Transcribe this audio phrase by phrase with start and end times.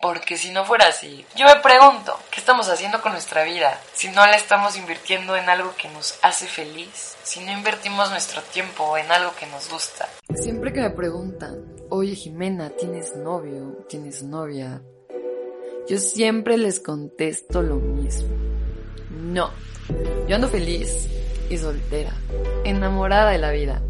[0.00, 3.80] Porque si no fuera así, yo me pregunto, ¿qué estamos haciendo con nuestra vida?
[3.94, 8.40] Si no la estamos invirtiendo en algo que nos hace feliz, si no invertimos nuestro
[8.42, 10.08] tiempo en algo que nos gusta.
[10.36, 13.84] Siempre que me preguntan, oye Jimena, ¿tienes novio?
[13.88, 14.80] ¿Tienes novia?
[15.88, 18.36] Yo siempre les contesto lo mismo.
[19.10, 19.50] No,
[20.28, 21.08] yo ando feliz
[21.50, 22.12] y soltera,
[22.62, 23.82] enamorada de la vida.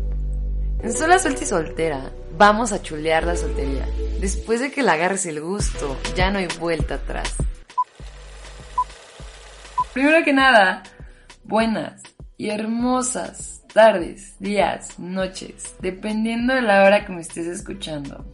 [0.82, 3.86] En sola suelta y soltera, vamos a chulear la soltería.
[4.20, 7.34] Después de que le agarres el gusto, ya no hay vuelta atrás.
[9.92, 10.84] Primero que nada,
[11.42, 12.02] buenas
[12.36, 18.24] y hermosas tardes, días, noches, dependiendo de la hora que me estés escuchando.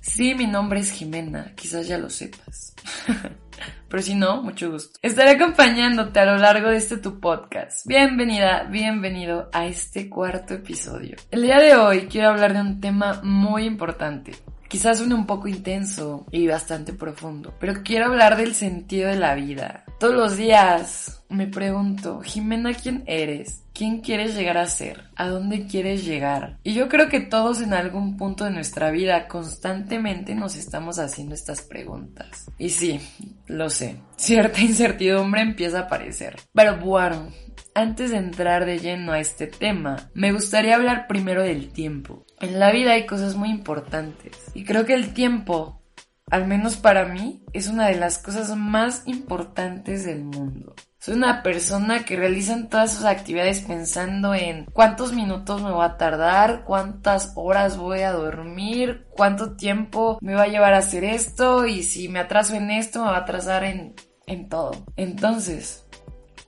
[0.00, 2.74] Sí, mi nombre es Jimena, quizás ya lo sepas.
[3.88, 4.98] Pero si no, mucho gusto.
[5.00, 7.86] Estaré acompañándote a lo largo de este tu podcast.
[7.86, 11.16] Bienvenida, bienvenido a este cuarto episodio.
[11.30, 14.32] El día de hoy quiero hablar de un tema muy importante.
[14.68, 19.36] Quizás suene un poco intenso y bastante profundo, pero quiero hablar del sentido de la
[19.36, 19.85] vida.
[19.98, 23.64] Todos los días me pregunto, Jimena, ¿quién eres?
[23.72, 25.04] ¿Quién quieres llegar a ser?
[25.16, 26.58] ¿A dónde quieres llegar?
[26.62, 31.34] Y yo creo que todos en algún punto de nuestra vida constantemente nos estamos haciendo
[31.34, 32.50] estas preguntas.
[32.58, 33.00] Y sí,
[33.46, 36.36] lo sé, cierta incertidumbre empieza a aparecer.
[36.52, 37.30] Pero bueno,
[37.74, 42.26] antes de entrar de lleno a este tema, me gustaría hablar primero del tiempo.
[42.40, 45.82] En la vida hay cosas muy importantes y creo que el tiempo,
[46.30, 50.74] al menos para mí, es una de las cosas más importantes del mundo.
[50.98, 55.96] Soy una persona que realiza todas sus actividades pensando en cuántos minutos me va a
[55.98, 61.64] tardar, cuántas horas voy a dormir, cuánto tiempo me va a llevar a hacer esto
[61.64, 63.94] y si me atraso en esto me va a atrasar en,
[64.26, 64.72] en todo.
[64.96, 65.86] Entonces,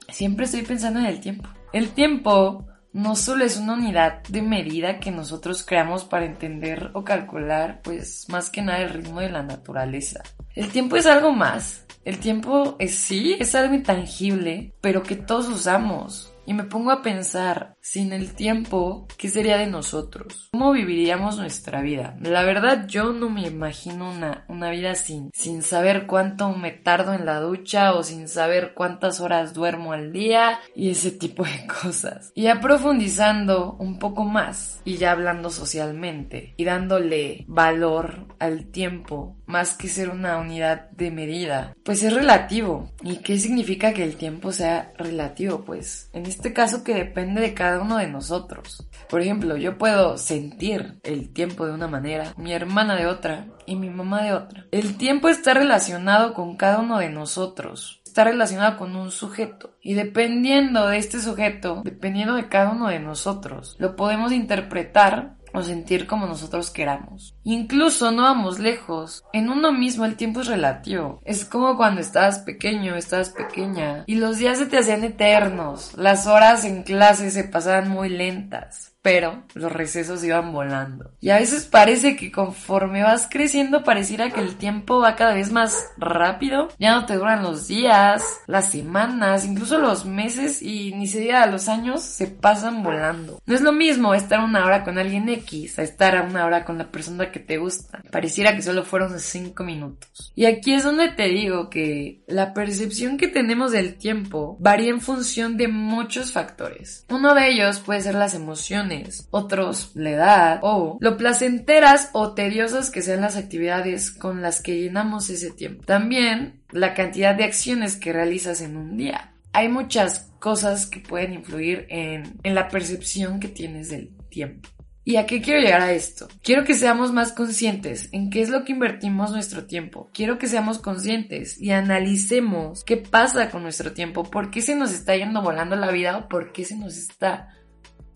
[0.09, 1.49] siempre estoy pensando en el tiempo.
[1.73, 2.67] El tiempo
[2.99, 8.27] no solo es una unidad de medida que nosotros creamos para entender o calcular, pues
[8.29, 10.25] más que nada el ritmo de la naturaleza.
[10.57, 11.87] El tiempo es algo más.
[12.05, 16.35] El tiempo es sí, es algo intangible, pero que todos usamos.
[16.49, 20.49] Y me pongo a pensar, sin el tiempo, ¿qué sería de nosotros?
[20.51, 22.17] ¿Cómo viviríamos nuestra vida?
[22.23, 27.13] La verdad, yo no me imagino una, una vida sin, sin saber cuánto me tardo
[27.13, 31.67] en la ducha o sin saber cuántas horas duermo al día y ese tipo de
[31.83, 32.33] cosas.
[32.35, 39.37] Y ya profundizando un poco más y ya hablando socialmente y dándole valor al tiempo
[39.45, 42.91] más que ser una unidad de medida, pues es relativo.
[43.03, 45.65] ¿Y qué significa que el tiempo sea relativo?
[45.65, 48.89] Pues en este caso que depende de cada uno de nosotros.
[49.09, 53.77] Por ejemplo, yo puedo sentir el tiempo de una manera, mi hermana de otra y
[53.77, 54.67] mi mamá de otra.
[54.71, 58.01] El tiempo está relacionado con cada uno de nosotros.
[58.05, 59.77] Está relacionado con un sujeto.
[59.81, 65.63] Y dependiendo de este sujeto, dependiendo de cada uno de nosotros, lo podemos interpretar o
[65.63, 67.35] sentir como nosotros queramos.
[67.45, 69.25] Incluso no vamos lejos.
[69.33, 71.21] En uno mismo el tiempo es relativo.
[71.25, 75.95] Es como cuando estabas pequeño, estabas pequeña y los días se te hacían eternos.
[75.97, 78.88] Las horas en clase se pasaban muy lentas.
[79.01, 81.13] Pero los recesos iban volando.
[81.21, 85.53] Y a veces parece que conforme vas creciendo pareciera que el tiempo va cada vez
[85.53, 86.69] más rápido.
[86.79, 91.47] Ya no te duran los días, las semanas, incluso los meses y ni se diga
[91.47, 93.41] los años se pasan volando.
[93.47, 96.79] No es lo mismo estar una hora con alguien X a estar una hora con
[96.79, 98.03] la persona que te gusta.
[98.11, 100.33] Pareciera que solo fueron cinco minutos.
[100.35, 105.01] Y aquí es donde te digo que la percepción que tenemos del tiempo varía en
[105.01, 107.05] función de muchos factores.
[107.09, 108.88] Uno de ellos puede ser las emociones
[109.31, 114.81] otros la edad o lo placenteras o tediosas que sean las actividades con las que
[114.81, 115.85] llenamos ese tiempo.
[115.85, 119.33] También la cantidad de acciones que realizas en un día.
[119.53, 124.69] Hay muchas cosas que pueden influir en, en la percepción que tienes del tiempo.
[125.09, 126.29] ¿Y a qué quiero llegar a esto?
[126.43, 130.11] Quiero que seamos más conscientes en qué es lo que invertimos nuestro tiempo.
[130.13, 134.93] Quiero que seamos conscientes y analicemos qué pasa con nuestro tiempo, por qué se nos
[134.93, 137.58] está yendo volando la vida o por qué se nos está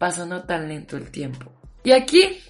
[0.03, 1.53] pasando tan lento el tiempo.
[1.85, 2.41] Y aquí,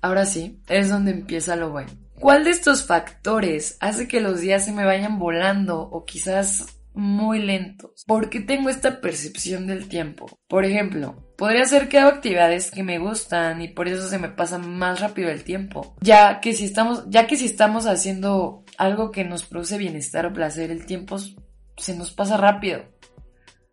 [0.00, 1.90] ahora sí, es donde empieza lo bueno.
[2.18, 6.64] ¿Cuál de estos factores hace que los días se me vayan volando o quizás
[6.94, 8.02] muy lentos.
[8.06, 10.24] ¿Por qué tengo esta percepción del tiempo?
[10.48, 14.30] Por ejemplo, podría ser que hago actividades que me gustan y por eso se me
[14.30, 15.94] pasa más rápido el tiempo.
[16.00, 20.32] Ya que si estamos, ya que si estamos haciendo algo que nos produce bienestar o
[20.32, 21.18] placer, el tiempo
[21.76, 22.80] se nos pasa rápido.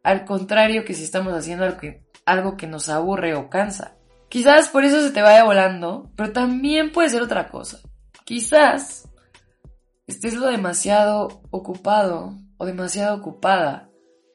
[0.04, 3.96] Al contrario que si estamos haciendo algo que, algo que nos aburre o cansa.
[4.30, 7.80] Quizás por eso se te vaya volando, pero también puede ser otra cosa.
[8.26, 9.10] Quizás
[10.08, 13.90] estés lo demasiado ocupado o demasiado ocupada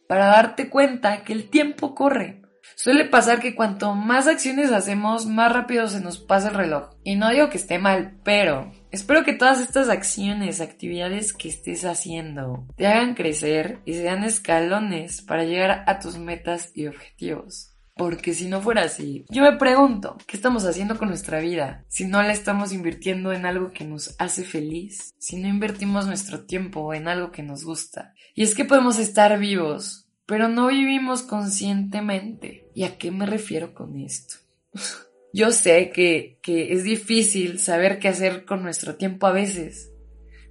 [0.09, 2.43] para darte cuenta que el tiempo corre.
[2.77, 6.91] Suele pasar que cuanto más acciones hacemos, más rápido se nos pasa el reloj.
[7.03, 11.85] Y no digo que esté mal, pero espero que todas estas acciones, actividades que estés
[11.85, 17.75] haciendo, te hagan crecer y sean escalones para llegar a tus metas y objetivos.
[17.99, 21.85] Porque si no fuera así, yo me pregunto, ¿qué estamos haciendo con nuestra vida?
[21.89, 26.45] Si no la estamos invirtiendo en algo que nos hace feliz, si no invertimos nuestro
[26.47, 28.15] tiempo en algo que nos gusta.
[28.37, 32.71] Y es que podemos estar vivos, pero no vivimos conscientemente.
[32.73, 34.37] ¿Y a qué me refiero con esto?
[35.33, 39.91] yo sé que, que es difícil saber qué hacer con nuestro tiempo a veces.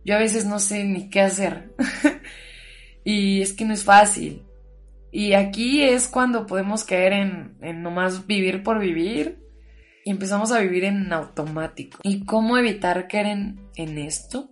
[0.03, 1.73] Yo a veces no sé ni qué hacer.
[3.05, 4.46] y es que no es fácil.
[5.11, 9.39] Y aquí es cuando podemos caer en, en nomás vivir por vivir
[10.05, 11.99] y empezamos a vivir en automático.
[12.03, 14.51] ¿Y cómo evitar caer en, en esto?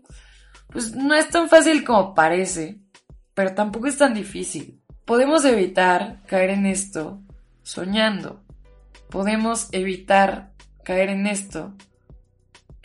[0.69, 2.79] Pues no es tan fácil como parece,
[3.33, 4.81] pero tampoco es tan difícil.
[5.05, 7.21] Podemos evitar caer en esto
[7.63, 8.43] soñando.
[9.09, 10.51] Podemos evitar
[10.83, 11.73] caer en esto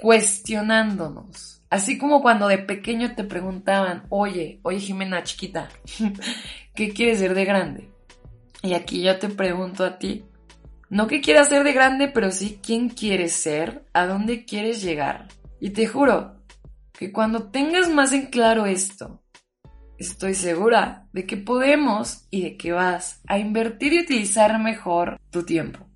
[0.01, 1.60] cuestionándonos.
[1.71, 5.69] Así como cuando de pequeño te preguntaban, oye, oye Jimena chiquita,
[6.75, 7.91] ¿qué quieres ser de grande?
[8.63, 10.25] Y aquí yo te pregunto a ti,
[10.89, 15.29] no qué quieras ser de grande, pero sí quién quieres ser, a dónde quieres llegar.
[15.61, 16.43] Y te juro
[16.93, 19.23] que cuando tengas más en claro esto,
[19.97, 25.45] estoy segura de que podemos y de que vas a invertir y utilizar mejor tu
[25.45, 25.87] tiempo.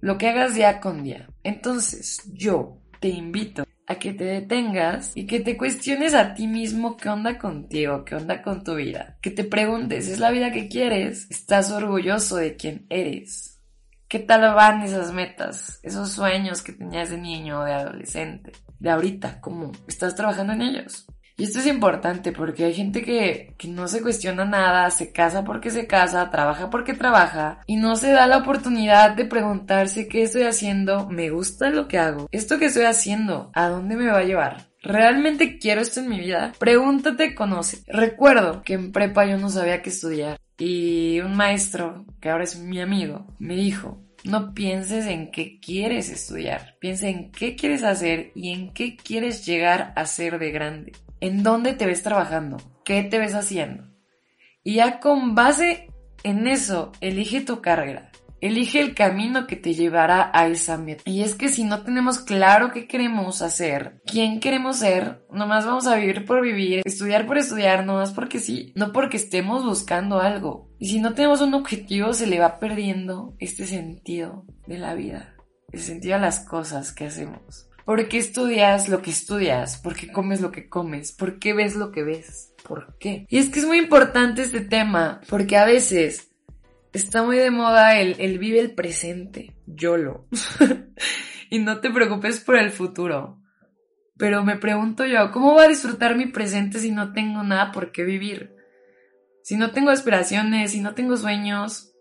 [0.00, 1.28] Lo que hagas día con día.
[1.42, 6.96] Entonces, yo te invito a que te detengas y que te cuestiones a ti mismo
[6.96, 9.18] qué onda contigo, qué onda con tu vida.
[9.20, 11.26] Que te preguntes, ¿es la vida que quieres?
[11.30, 13.60] ¿Estás orgulloso de quién eres?
[14.08, 18.52] ¿Qué tal van esas metas, esos sueños que tenías de niño o de adolescente?
[18.78, 21.06] De ahorita, ¿cómo estás trabajando en ellos?
[21.36, 25.42] Y esto es importante porque hay gente que, que, no se cuestiona nada, se casa
[25.42, 30.22] porque se casa, trabaja porque trabaja y no se da la oportunidad de preguntarse qué
[30.22, 34.18] estoy haciendo, me gusta lo que hago, esto que estoy haciendo, ¿a dónde me va
[34.18, 34.68] a llevar?
[34.80, 36.52] ¿Realmente quiero esto en mi vida?
[36.58, 37.82] Pregúntate, conoce.
[37.88, 42.58] Recuerdo que en prepa yo no sabía qué estudiar y un maestro, que ahora es
[42.58, 48.30] mi amigo, me dijo, no pienses en qué quieres estudiar, piensa en qué quieres hacer
[48.34, 50.92] y en qué quieres llegar a ser de grande.
[51.24, 52.58] ¿En dónde te ves trabajando?
[52.84, 53.84] ¿Qué te ves haciendo?
[54.62, 55.88] Y ya con base
[56.22, 58.12] en eso, elige tu carrera.
[58.42, 61.02] Elige el camino que te llevará a esa meta.
[61.06, 65.86] Y es que si no tenemos claro qué queremos hacer, quién queremos ser, nomás vamos
[65.86, 70.68] a vivir por vivir, estudiar por estudiar, nomás porque sí, no porque estemos buscando algo.
[70.78, 75.36] Y si no tenemos un objetivo, se le va perdiendo este sentido de la vida,
[75.72, 77.70] el sentido a las cosas que hacemos.
[77.84, 79.76] ¿Por qué estudias lo que estudias?
[79.78, 81.12] ¿Por qué comes lo que comes?
[81.12, 82.54] ¿Por qué ves lo que ves?
[82.66, 83.26] ¿Por qué?
[83.28, 86.30] Y es que es muy importante este tema, porque a veces
[86.94, 90.26] está muy de moda el, el vive el presente, YOLO.
[91.50, 93.38] y no te preocupes por el futuro.
[94.16, 97.92] Pero me pregunto yo, ¿cómo voy a disfrutar mi presente si no tengo nada por
[97.92, 98.54] qué vivir?
[99.42, 101.93] Si no tengo aspiraciones, si no tengo sueños,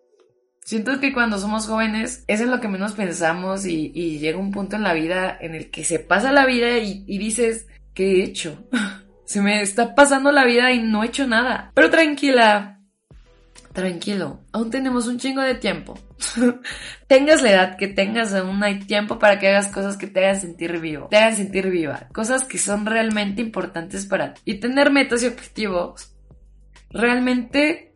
[0.65, 4.77] Siento que cuando somos jóvenes es en lo que menos pensamos y, llega un punto
[4.77, 8.23] en la vida en el que se pasa la vida y, y dices, ¿qué he
[8.23, 8.63] hecho?
[9.25, 11.71] se me está pasando la vida y no he hecho nada.
[11.73, 12.79] Pero tranquila,
[13.73, 15.99] tranquilo, aún tenemos un chingo de tiempo.
[17.07, 20.39] tengas la edad que tengas, aún hay tiempo para que hagas cosas que te hagan
[20.39, 24.41] sentir vivo, te hagan sentir viva, cosas que son realmente importantes para ti.
[24.45, 26.13] Y tener metas y objetivos
[26.89, 27.92] realmente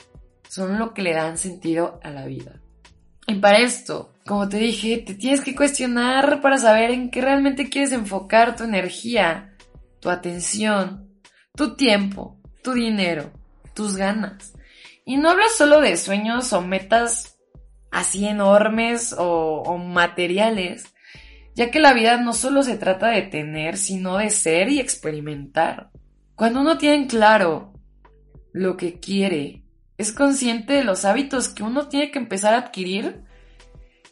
[0.57, 2.59] son lo que le dan sentido a la vida.
[3.27, 7.69] Y para esto, como te dije, te tienes que cuestionar para saber en qué realmente
[7.69, 9.55] quieres enfocar tu energía,
[9.99, 11.07] tu atención,
[11.55, 13.31] tu tiempo, tu dinero,
[13.75, 14.53] tus ganas.
[15.05, 17.37] Y no hablo solo de sueños o metas
[17.91, 20.91] así enormes o, materiales,
[21.55, 25.91] ya que la vida no solo se trata de tener, sino de ser y experimentar.
[26.35, 27.73] Cuando uno tiene en claro
[28.53, 29.66] lo que quiere,
[29.97, 33.23] es consciente de los hábitos que uno tiene que empezar a adquirir,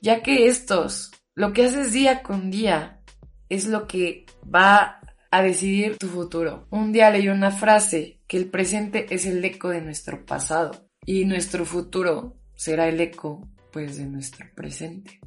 [0.02, 3.02] ya que estos, lo que haces día con día,
[3.50, 5.00] es lo que va
[5.32, 6.68] a decidir tu futuro.
[6.72, 11.26] Un día leí una frase que el presente es el eco de nuestro pasado y
[11.26, 15.20] nuestro futuro será el eco pues de nuestro presente.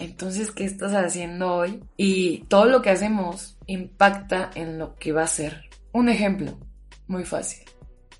[0.00, 1.84] Entonces, ¿qué estás haciendo hoy?
[1.96, 5.70] Y todo lo que hacemos impacta en lo que va a ser.
[5.92, 6.58] Un ejemplo,
[7.06, 7.64] muy fácil.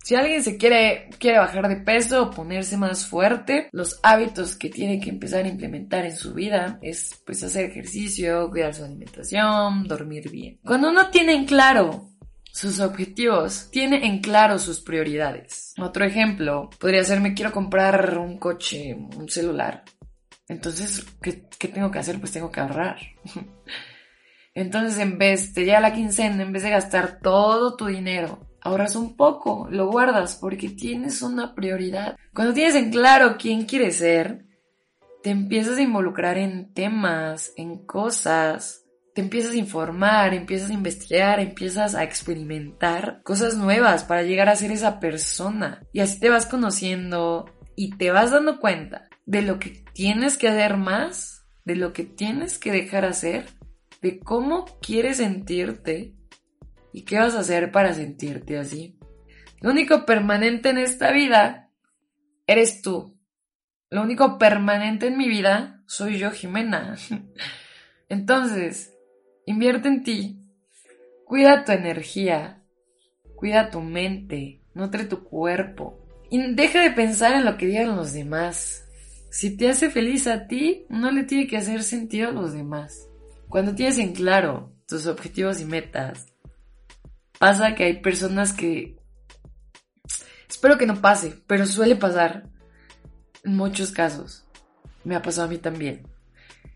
[0.05, 4.69] Si alguien se quiere, quiere bajar de peso o ponerse más fuerte, los hábitos que
[4.69, 9.89] tiene que empezar a implementar en su vida es pues hacer ejercicio, cuidar su alimentación,
[9.89, 10.61] dormir bien.
[10.63, 12.11] Cuando uno tiene en claro
[12.53, 15.73] sus objetivos, tiene en claro sus prioridades.
[15.79, 19.85] Otro ejemplo podría ser me quiero comprar un coche, un celular.
[20.49, 22.21] Entonces, ¿qué, qué tengo que hacer?
[22.21, 22.99] Pues tengo que ahorrar.
[24.55, 28.97] Entonces, en vez de ya la quincena, en vez de gastar todo tu dinero ahorras
[28.97, 32.17] un poco, lo guardas porque tienes una prioridad.
[32.35, 34.47] Cuando tienes en claro quién quieres ser,
[35.23, 41.41] te empiezas a involucrar en temas, en cosas, te empiezas a informar, empiezas a investigar,
[41.41, 45.87] empiezas a experimentar cosas nuevas para llegar a ser esa persona.
[45.93, 50.49] Y así te vas conociendo y te vas dando cuenta de lo que tienes que
[50.49, 53.47] hacer más, de lo que tienes que dejar hacer,
[54.03, 56.15] de cómo quieres sentirte
[56.95, 58.97] ¿Y qué vas a hacer para sentirte así?
[59.61, 61.73] Lo único permanente en esta vida
[62.47, 63.19] eres tú.
[63.91, 66.95] Lo único permanente en mi vida soy yo, Jimena.
[68.09, 68.95] Entonces,
[69.45, 70.39] invierte en ti.
[71.27, 72.63] Cuida tu energía.
[73.35, 74.63] Cuida tu mente.
[74.73, 75.99] Nutre tu cuerpo.
[76.31, 78.87] Y deja de pensar en lo que digan los demás.
[79.33, 83.09] Si te hace feliz a ti, no le tiene que hacer sentido a los demás.
[83.49, 86.34] Cuando tienes en claro tus objetivos y metas,
[87.39, 88.97] pasa que hay personas que...
[90.49, 92.49] Espero que no pase, pero suele pasar
[93.43, 94.47] en muchos casos.
[95.05, 96.07] Me ha pasado a mí también.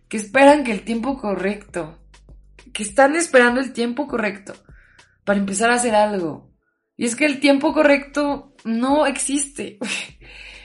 [0.08, 1.98] Que esperan que el tiempo correcto,
[2.72, 4.54] que están esperando el tiempo correcto
[5.24, 6.50] para empezar a hacer algo.
[6.96, 9.78] Y es que el tiempo correcto no existe.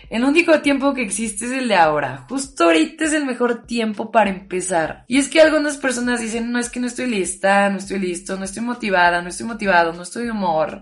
[0.10, 2.26] El único tiempo que existe es el de ahora.
[2.30, 5.06] Justo ahorita es el mejor tiempo para empezar.
[5.08, 8.36] Y es que algunas personas dicen, no es que no estoy lista, no estoy listo,
[8.38, 10.82] no estoy motivada, no estoy motivado, no estoy de humor.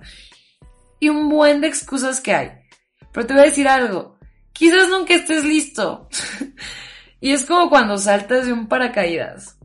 [1.00, 2.52] Y un buen de excusas que hay.
[3.12, 4.20] Pero te voy a decir algo.
[4.54, 6.10] Quizás nunca estés listo.
[7.22, 9.58] y es como cuando saltas de un paracaídas.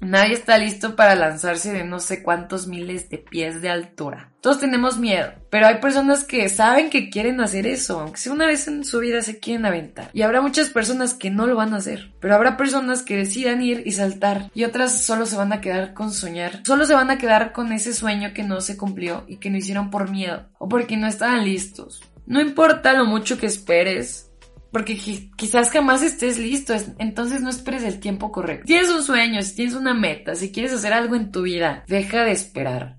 [0.00, 4.32] Nadie está listo para lanzarse de no sé cuántos miles de pies de altura.
[4.40, 8.46] Todos tenemos miedo, pero hay personas que saben que quieren hacer eso, aunque sea una
[8.46, 10.10] vez en su vida se quieren aventar.
[10.12, 13.62] Y habrá muchas personas que no lo van a hacer, pero habrá personas que decidan
[13.62, 16.60] ir y saltar y otras solo se van a quedar con soñar.
[16.64, 19.56] Solo se van a quedar con ese sueño que no se cumplió y que no
[19.56, 22.02] hicieron por miedo o porque no estaban listos.
[22.26, 24.25] No importa lo mucho que esperes,
[24.72, 24.96] porque
[25.36, 28.66] quizás jamás estés listo, entonces no esperes el tiempo correcto.
[28.66, 32.24] tienes un sueño, si tienes una meta, si quieres hacer algo en tu vida, deja
[32.24, 32.98] de esperar.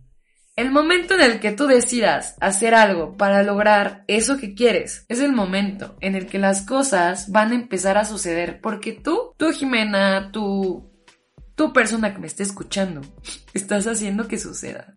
[0.55, 5.19] El momento en el que tú decidas hacer algo para lograr eso que quieres es
[5.19, 9.51] el momento en el que las cosas van a empezar a suceder porque tú, tú
[9.51, 10.91] Jimena, tú,
[11.53, 13.01] tú persona que me esté escuchando,
[13.53, 14.95] estás haciendo que suceda.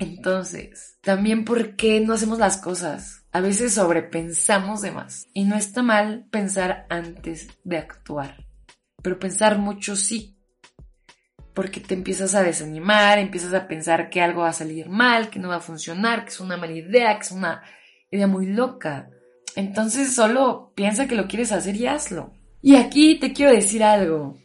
[0.00, 5.28] Entonces, también por qué no hacemos las cosas a veces sobrepensamos de más.
[5.34, 8.46] Y no está mal pensar antes de actuar.
[9.02, 10.36] Pero pensar mucho sí.
[11.54, 15.40] Porque te empiezas a desanimar, empiezas a pensar que algo va a salir mal, que
[15.40, 17.62] no va a funcionar, que es una mala idea, que es una
[18.10, 19.10] idea muy loca.
[19.56, 22.32] Entonces solo piensa que lo quieres hacer y hazlo.
[22.62, 24.36] Y aquí te quiero decir algo.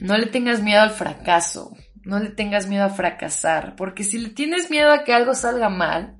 [0.00, 1.76] No le tengas miedo al fracaso.
[2.04, 3.74] No le tengas miedo a fracasar.
[3.74, 6.17] Porque si le tienes miedo a que algo salga mal,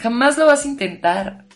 [0.00, 1.46] Jamás lo vas a intentar.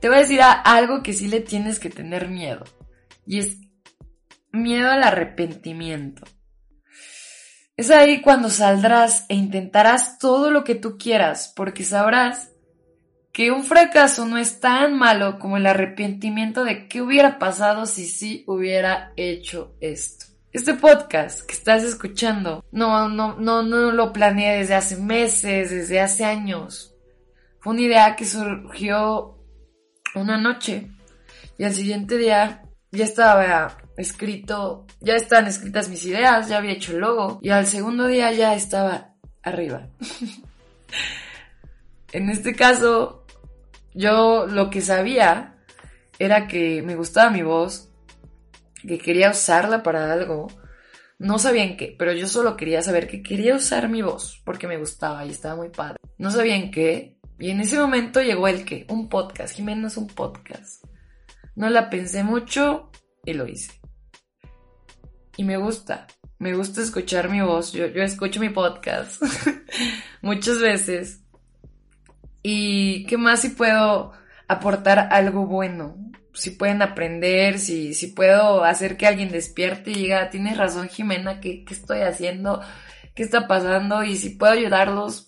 [0.00, 2.64] Te voy a decir algo que sí le tienes que tener miedo.
[3.26, 3.58] Y es
[4.50, 6.24] miedo al arrepentimiento.
[7.76, 12.52] Es ahí cuando saldrás e intentarás todo lo que tú quieras, porque sabrás
[13.32, 18.06] que un fracaso no es tan malo como el arrepentimiento de qué hubiera pasado si
[18.06, 20.29] sí hubiera hecho esto.
[20.52, 26.00] Este podcast que estás escuchando, no, no, no, no lo planeé desde hace meses, desde
[26.00, 26.92] hace años.
[27.60, 29.38] Fue una idea que surgió
[30.16, 30.90] una noche
[31.56, 36.94] y al siguiente día ya estaba escrito, ya estaban escritas mis ideas, ya había hecho
[36.94, 39.14] el logo y al segundo día ya estaba
[39.44, 39.86] arriba.
[42.12, 43.24] en este caso,
[43.94, 45.54] yo lo que sabía
[46.18, 47.89] era que me gustaba mi voz,
[48.86, 50.48] que quería usarla para algo.
[51.18, 54.66] No sabía en qué, pero yo solo quería saber que quería usar mi voz porque
[54.66, 55.98] me gustaba y estaba muy padre.
[56.18, 57.18] No sabía en qué.
[57.38, 59.54] Y en ese momento llegó el qué, un podcast.
[59.54, 60.84] Jimena es un podcast.
[61.56, 62.90] No la pensé mucho
[63.24, 63.80] y lo hice.
[65.36, 66.06] Y me gusta.
[66.38, 67.72] Me gusta escuchar mi voz.
[67.72, 69.22] Yo, yo escucho mi podcast
[70.22, 71.22] muchas veces.
[72.42, 74.12] Y qué más si puedo
[74.48, 75.96] aportar algo bueno,
[76.32, 81.40] si pueden aprender, si, si puedo hacer que alguien despierte y diga, tienes razón Jimena,
[81.40, 82.60] ¿qué, ¿qué estoy haciendo?
[83.14, 84.02] ¿Qué está pasando?
[84.04, 85.26] Y si puedo ayudarlos,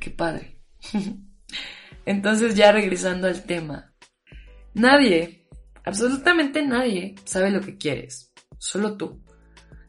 [0.00, 0.60] qué padre.
[2.06, 3.92] Entonces ya regresando al tema.
[4.74, 5.46] Nadie,
[5.84, 9.22] absolutamente nadie sabe lo que quieres, solo tú.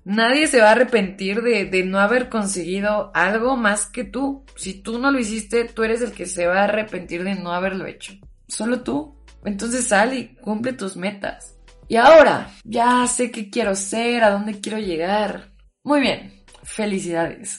[0.06, 4.44] Nadie se va a arrepentir de, de, no haber conseguido algo más que tú.
[4.56, 7.54] Si tú no lo hiciste, tú eres el que se va a arrepentir de no
[7.54, 8.14] haberlo hecho.
[8.48, 9.19] Solo tú.
[9.46, 11.56] Entonces sal y cumple tus metas.
[11.88, 15.52] Y ahora, ya sé qué quiero ser, a dónde quiero llegar.
[15.84, 17.58] Muy bien, felicidades.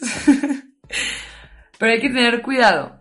[1.78, 3.00] Pero hay que tener cuidado.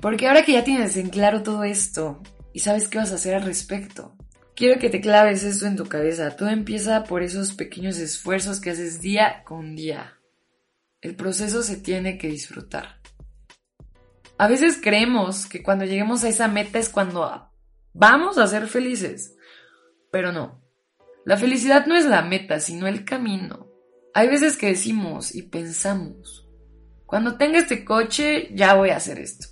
[0.00, 2.22] Porque ahora que ya tienes en claro todo esto
[2.52, 4.16] y sabes qué vas a hacer al respecto,
[4.54, 6.36] quiero que te claves esto en tu cabeza.
[6.36, 10.14] Todo empieza por esos pequeños esfuerzos que haces día con día.
[11.00, 13.00] El proceso se tiene que disfrutar.
[14.38, 17.50] A veces creemos que cuando lleguemos a esa meta es cuando
[17.96, 19.36] vamos a ser felices.
[20.10, 20.62] Pero no.
[21.24, 23.66] La felicidad no es la meta, sino el camino.
[24.14, 26.48] Hay veces que decimos y pensamos,
[27.04, 29.48] cuando tenga este coche, ya voy a hacer esto.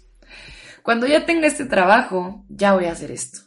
[0.83, 3.41] Cuando ya tenga este trabajo, ya voy a hacer esto.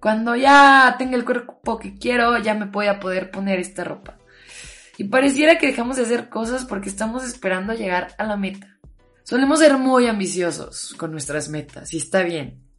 [0.00, 4.18] Cuando ya tenga el cuerpo que quiero, ya me voy a poder poner esta ropa.
[4.96, 8.78] Y pareciera que dejamos de hacer cosas porque estamos esperando llegar a la meta.
[9.24, 12.69] Solemos ser muy ambiciosos con nuestras metas y está bien.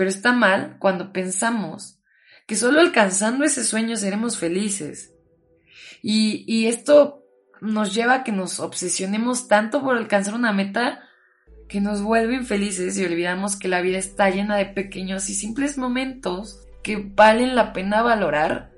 [0.00, 2.00] Pero está mal cuando pensamos
[2.46, 5.12] que solo alcanzando ese sueño seremos felices.
[6.00, 7.26] Y, y esto
[7.60, 11.02] nos lleva a que nos obsesionemos tanto por alcanzar una meta
[11.68, 15.76] que nos vuelve infelices y olvidamos que la vida está llena de pequeños y simples
[15.76, 18.72] momentos que valen la pena valorar.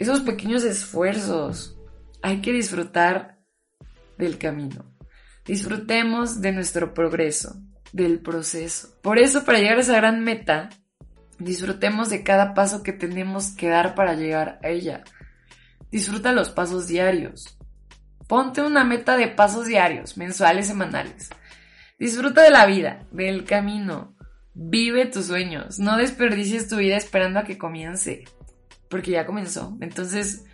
[0.00, 1.78] Esos pequeños esfuerzos.
[2.22, 3.38] Hay que disfrutar
[4.18, 4.96] del camino.
[5.44, 7.54] Disfrutemos de nuestro progreso
[7.94, 8.88] del proceso.
[9.02, 10.68] Por eso, para llegar a esa gran meta,
[11.38, 15.04] disfrutemos de cada paso que tenemos que dar para llegar a ella.
[15.92, 17.56] Disfruta los pasos diarios.
[18.26, 21.30] Ponte una meta de pasos diarios, mensuales, semanales.
[21.96, 24.16] Disfruta de la vida, del camino.
[24.54, 25.78] Vive tus sueños.
[25.78, 28.24] No desperdicies tu vida esperando a que comience.
[28.90, 29.78] Porque ya comenzó.
[29.80, 30.44] Entonces,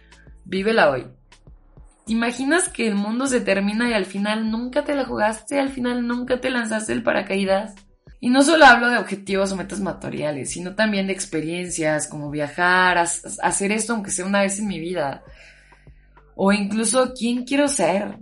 [0.44, 1.06] vívela hoy.
[2.06, 5.60] ¿Te imaginas que el mundo se termina y al final nunca te la jugaste?
[5.60, 7.74] Al final nunca te lanzaste el paracaídas.
[8.20, 12.98] Y no solo hablo de objetivos o metas materiales, sino también de experiencias, como viajar,
[12.98, 15.24] hacer esto aunque sea una vez en mi vida.
[16.34, 18.18] O incluso quién quiero ser.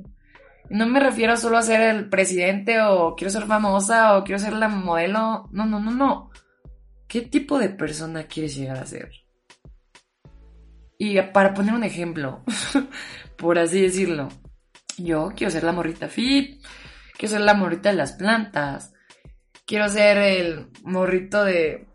[0.70, 4.52] No me refiero solo a ser el presidente o quiero ser famosa o quiero ser
[4.52, 5.48] la modelo.
[5.50, 6.30] No, no, no, no.
[7.08, 9.10] ¿Qué tipo de persona quieres llegar a ser?
[10.98, 12.44] Y para poner un ejemplo,
[13.38, 14.28] por así decirlo.
[14.98, 16.62] Yo quiero ser la morrita fit,
[17.16, 18.92] quiero ser la morrita de las plantas,
[19.64, 21.86] quiero ser el morrito de,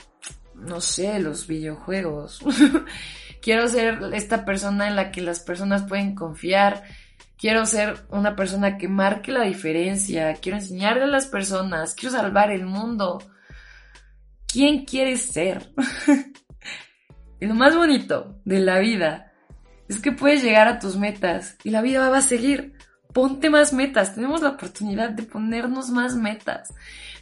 [0.56, 2.40] no sé, los videojuegos.
[3.42, 6.84] quiero ser esta persona en la que las personas pueden confiar.
[7.38, 10.34] Quiero ser una persona que marque la diferencia.
[10.36, 11.94] Quiero enseñarle a las personas.
[11.94, 13.22] Quiero salvar el mundo.
[14.48, 15.74] ¿Quién quieres ser?
[17.42, 19.33] y lo más bonito de la vida
[19.88, 22.74] es que puedes llegar a tus metas y la vida va a seguir.
[23.14, 26.74] Ponte más metas, tenemos la oportunidad de ponernos más metas.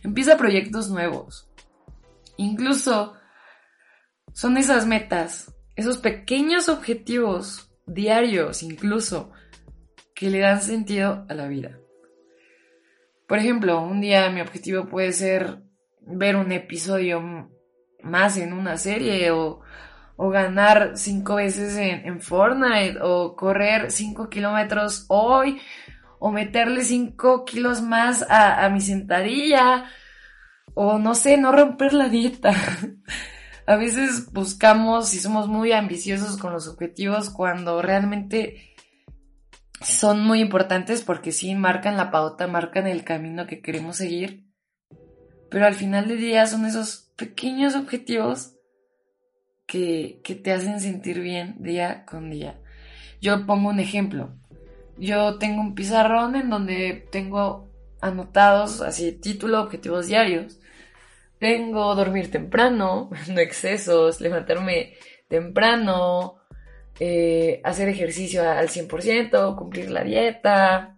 [0.03, 1.49] Empieza proyectos nuevos.
[2.37, 3.13] Incluso
[4.33, 9.31] son esas metas, esos pequeños objetivos diarios incluso,
[10.15, 11.79] que le dan sentido a la vida.
[13.27, 15.61] Por ejemplo, un día mi objetivo puede ser
[16.01, 17.49] ver un episodio
[18.03, 19.61] más en una serie o
[20.23, 25.59] o ganar cinco veces en, Fortnite, o correr cinco kilómetros hoy,
[26.19, 29.85] o meterle cinco kilos más a, a mi sentadilla,
[30.75, 32.53] o no sé, no romper la dieta.
[33.65, 38.75] a veces buscamos y somos muy ambiciosos con los objetivos cuando realmente
[39.81, 44.45] son muy importantes porque sí marcan la pauta, marcan el camino que queremos seguir.
[45.49, 48.60] Pero al final del día son esos pequeños objetivos
[49.71, 52.59] que, te hacen sentir bien día con día.
[53.21, 54.29] Yo pongo un ejemplo.
[54.97, 57.69] Yo tengo un pizarrón en donde tengo
[58.01, 60.59] anotados así título, objetivos diarios.
[61.39, 64.95] Tengo dormir temprano, no excesos, levantarme
[65.29, 66.35] temprano,
[66.99, 70.97] eh, hacer ejercicio al 100%, cumplir la dieta.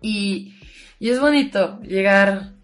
[0.00, 0.54] Y,
[1.00, 2.54] y es bonito llegar,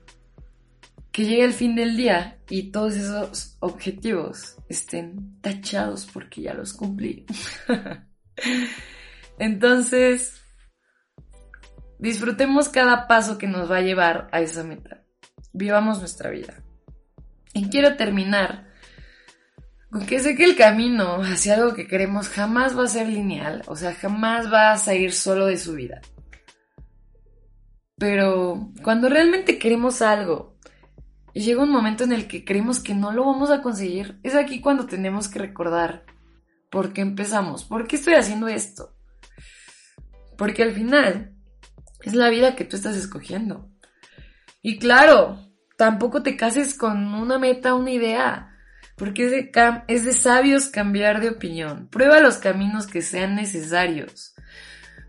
[1.19, 6.75] que llegue el fin del día y todos esos objetivos estén tachados porque ya los
[6.75, 7.27] cumplí.
[9.41, 10.41] Entonces,
[11.99, 15.03] disfrutemos cada paso que nos va a llevar a esa meta.
[15.53, 16.63] Vivamos nuestra vida.
[17.53, 18.69] Y quiero terminar
[19.91, 23.65] con que sé que el camino hacia algo que queremos jamás va a ser lineal,
[23.67, 26.01] o sea, jamás va a salir solo de su vida.
[27.97, 30.48] Pero cuando realmente queremos algo
[31.39, 34.35] y llega un momento en el que creemos que no lo vamos a conseguir, es
[34.35, 36.05] aquí cuando tenemos que recordar
[36.69, 38.97] por qué empezamos, por qué estoy haciendo esto.
[40.37, 41.37] Porque al final
[42.01, 43.71] es la vida que tú estás escogiendo.
[44.63, 45.39] Y claro,
[45.77, 48.51] tampoco te cases con una meta, una idea,
[48.97, 49.53] porque es de,
[49.87, 51.87] es de sabios cambiar de opinión.
[51.87, 54.35] Prueba los caminos que sean necesarios.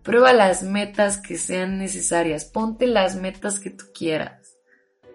[0.04, 2.46] Prueba las metas que sean necesarias.
[2.46, 4.58] Ponte las metas que tú quieras.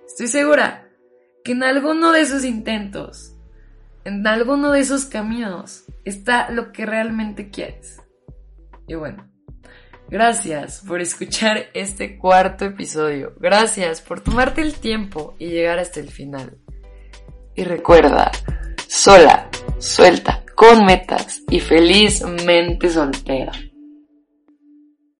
[0.09, 0.84] Estoy segura
[1.45, 3.35] que en alguno de esos intentos,
[4.05, 8.01] en alguno de esos caminos, está lo que realmente quieres.
[8.89, 9.29] Y bueno,
[10.09, 13.35] gracias por escuchar este cuarto episodio.
[13.39, 16.57] Gracias por tomarte el tiempo y llegar hasta el final.
[17.55, 18.33] Y recuerda,
[18.89, 23.53] sola, suelta, con metas y felizmente soltera.